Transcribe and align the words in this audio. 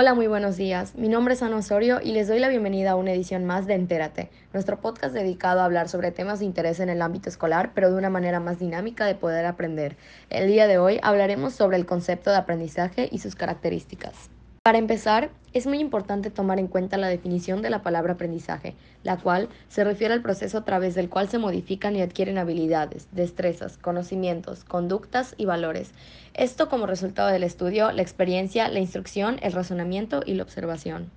Hola, 0.00 0.14
muy 0.14 0.28
buenos 0.28 0.56
días. 0.56 0.94
Mi 0.94 1.08
nombre 1.08 1.34
es 1.34 1.42
Ana 1.42 1.56
Osorio 1.56 1.98
y 2.00 2.12
les 2.12 2.28
doy 2.28 2.38
la 2.38 2.46
bienvenida 2.46 2.92
a 2.92 2.94
una 2.94 3.10
edición 3.10 3.44
más 3.44 3.66
de 3.66 3.74
Entérate, 3.74 4.30
nuestro 4.52 4.80
podcast 4.80 5.12
dedicado 5.12 5.60
a 5.60 5.64
hablar 5.64 5.88
sobre 5.88 6.12
temas 6.12 6.38
de 6.38 6.44
interés 6.44 6.78
en 6.78 6.88
el 6.88 7.02
ámbito 7.02 7.28
escolar, 7.28 7.72
pero 7.74 7.90
de 7.90 7.96
una 7.96 8.08
manera 8.08 8.38
más 8.38 8.60
dinámica 8.60 9.06
de 9.06 9.16
poder 9.16 9.44
aprender. 9.44 9.96
El 10.30 10.46
día 10.46 10.68
de 10.68 10.78
hoy 10.78 11.00
hablaremos 11.02 11.54
sobre 11.54 11.78
el 11.78 11.84
concepto 11.84 12.30
de 12.30 12.36
aprendizaje 12.36 13.08
y 13.10 13.18
sus 13.18 13.34
características. 13.34 14.30
Para 14.68 14.76
empezar, 14.76 15.30
es 15.54 15.66
muy 15.66 15.78
importante 15.78 16.28
tomar 16.28 16.58
en 16.58 16.66
cuenta 16.66 16.98
la 16.98 17.08
definición 17.08 17.62
de 17.62 17.70
la 17.70 17.80
palabra 17.80 18.12
aprendizaje, 18.12 18.74
la 19.02 19.16
cual 19.16 19.48
se 19.70 19.82
refiere 19.82 20.12
al 20.12 20.20
proceso 20.20 20.58
a 20.58 20.64
través 20.66 20.94
del 20.94 21.08
cual 21.08 21.30
se 21.30 21.38
modifican 21.38 21.96
y 21.96 22.02
adquieren 22.02 22.36
habilidades, 22.36 23.08
destrezas, 23.12 23.78
conocimientos, 23.78 24.64
conductas 24.64 25.34
y 25.38 25.46
valores. 25.46 25.92
Esto 26.34 26.68
como 26.68 26.84
resultado 26.84 27.30
del 27.30 27.44
estudio, 27.44 27.92
la 27.92 28.02
experiencia, 28.02 28.68
la 28.68 28.80
instrucción, 28.80 29.38
el 29.40 29.54
razonamiento 29.54 30.20
y 30.26 30.34
la 30.34 30.42
observación. 30.42 31.10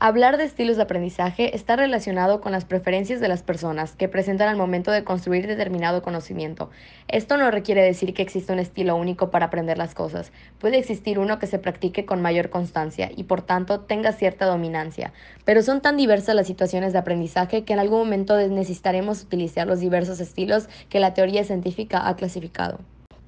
Hablar 0.00 0.36
de 0.36 0.44
estilos 0.44 0.76
de 0.76 0.84
aprendizaje 0.84 1.56
está 1.56 1.74
relacionado 1.74 2.40
con 2.40 2.52
las 2.52 2.64
preferencias 2.64 3.18
de 3.18 3.26
las 3.26 3.42
personas 3.42 3.96
que 3.96 4.08
presentan 4.08 4.46
al 4.46 4.56
momento 4.56 4.92
de 4.92 5.02
construir 5.02 5.48
determinado 5.48 6.02
conocimiento. 6.02 6.70
Esto 7.08 7.36
no 7.36 7.50
requiere 7.50 7.82
decir 7.82 8.14
que 8.14 8.22
exista 8.22 8.52
un 8.52 8.60
estilo 8.60 8.94
único 8.94 9.32
para 9.32 9.46
aprender 9.46 9.76
las 9.76 9.96
cosas. 9.96 10.30
Puede 10.60 10.78
existir 10.78 11.18
uno 11.18 11.40
que 11.40 11.48
se 11.48 11.58
practique 11.58 12.06
con 12.06 12.22
mayor 12.22 12.48
constancia 12.48 13.10
y 13.16 13.24
por 13.24 13.42
tanto 13.42 13.80
tenga 13.80 14.12
cierta 14.12 14.46
dominancia. 14.46 15.12
Pero 15.44 15.62
son 15.62 15.80
tan 15.80 15.96
diversas 15.96 16.36
las 16.36 16.46
situaciones 16.46 16.92
de 16.92 17.00
aprendizaje 17.00 17.64
que 17.64 17.72
en 17.72 17.80
algún 17.80 17.98
momento 17.98 18.36
necesitaremos 18.36 19.24
utilizar 19.24 19.66
los 19.66 19.80
diversos 19.80 20.20
estilos 20.20 20.68
que 20.90 21.00
la 21.00 21.12
teoría 21.12 21.42
científica 21.42 22.06
ha 22.06 22.14
clasificado. 22.14 22.78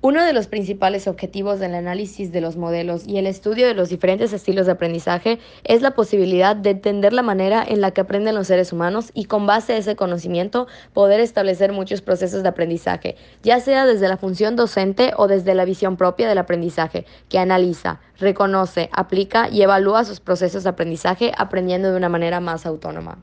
Uno 0.02 0.24
de 0.24 0.32
los 0.32 0.46
principales 0.46 1.06
objetivos 1.06 1.60
del 1.60 1.74
análisis 1.74 2.32
de 2.32 2.40
los 2.40 2.56
modelos 2.56 3.06
y 3.06 3.18
el 3.18 3.26
estudio 3.26 3.66
de 3.66 3.74
los 3.74 3.90
diferentes 3.90 4.32
estilos 4.32 4.64
de 4.64 4.72
aprendizaje 4.72 5.38
es 5.62 5.82
la 5.82 5.90
posibilidad 5.90 6.56
de 6.56 6.70
entender 6.70 7.12
la 7.12 7.20
manera 7.20 7.62
en 7.68 7.82
la 7.82 7.90
que 7.90 8.00
aprenden 8.00 8.34
los 8.34 8.46
seres 8.46 8.72
humanos 8.72 9.10
y 9.12 9.26
con 9.26 9.46
base 9.46 9.74
a 9.74 9.76
ese 9.76 9.96
conocimiento 9.96 10.68
poder 10.94 11.20
establecer 11.20 11.72
muchos 11.72 12.00
procesos 12.00 12.42
de 12.42 12.48
aprendizaje, 12.48 13.16
ya 13.42 13.60
sea 13.60 13.84
desde 13.84 14.08
la 14.08 14.16
función 14.16 14.56
docente 14.56 15.12
o 15.18 15.28
desde 15.28 15.54
la 15.54 15.66
visión 15.66 15.98
propia 15.98 16.30
del 16.30 16.38
aprendizaje, 16.38 17.04
que 17.28 17.38
analiza, 17.38 18.00
reconoce, 18.16 18.88
aplica 18.94 19.50
y 19.50 19.60
evalúa 19.60 20.06
sus 20.06 20.20
procesos 20.20 20.62
de 20.62 20.70
aprendizaje 20.70 21.32
aprendiendo 21.36 21.90
de 21.90 21.98
una 21.98 22.08
manera 22.08 22.40
más 22.40 22.64
autónoma. 22.64 23.18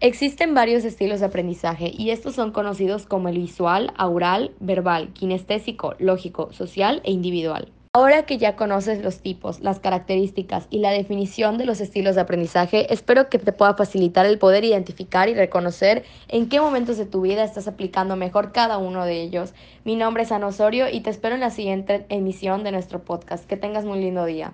Existen 0.00 0.52
varios 0.52 0.84
estilos 0.84 1.20
de 1.20 1.26
aprendizaje 1.26 1.90
y 1.96 2.10
estos 2.10 2.34
son 2.34 2.52
conocidos 2.52 3.06
como 3.06 3.28
el 3.28 3.38
visual, 3.38 3.94
aural, 3.96 4.52
verbal, 4.60 5.14
kinestésico, 5.14 5.94
lógico, 5.98 6.52
social 6.52 7.00
e 7.04 7.12
individual. 7.12 7.72
Ahora 7.94 8.26
que 8.26 8.36
ya 8.36 8.56
conoces 8.56 9.02
los 9.02 9.20
tipos, 9.20 9.60
las 9.60 9.80
características 9.80 10.66
y 10.68 10.80
la 10.80 10.90
definición 10.90 11.56
de 11.56 11.64
los 11.64 11.80
estilos 11.80 12.14
de 12.14 12.20
aprendizaje, 12.20 12.92
espero 12.92 13.30
que 13.30 13.38
te 13.38 13.54
pueda 13.54 13.72
facilitar 13.72 14.26
el 14.26 14.38
poder 14.38 14.64
identificar 14.64 15.30
y 15.30 15.34
reconocer 15.34 16.04
en 16.28 16.50
qué 16.50 16.60
momentos 16.60 16.98
de 16.98 17.06
tu 17.06 17.22
vida 17.22 17.42
estás 17.42 17.66
aplicando 17.66 18.16
mejor 18.16 18.52
cada 18.52 18.76
uno 18.76 19.06
de 19.06 19.22
ellos. 19.22 19.54
Mi 19.84 19.96
nombre 19.96 20.24
es 20.24 20.32
Ana 20.32 20.48
Osorio 20.48 20.90
y 20.90 21.00
te 21.00 21.08
espero 21.08 21.36
en 21.36 21.40
la 21.40 21.48
siguiente 21.48 22.04
emisión 22.10 22.64
de 22.64 22.72
nuestro 22.72 23.02
podcast. 23.02 23.46
Que 23.46 23.56
tengas 23.56 23.86
muy 23.86 23.98
lindo 23.98 24.26
día. 24.26 24.52